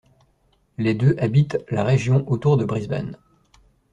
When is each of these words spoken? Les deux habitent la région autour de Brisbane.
Les 0.79 0.95
deux 0.95 1.15
habitent 1.19 1.59
la 1.69 1.83
région 1.83 2.25
autour 2.27 2.57
de 2.57 2.65
Brisbane. 2.65 3.17